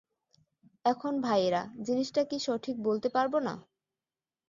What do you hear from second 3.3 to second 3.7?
না!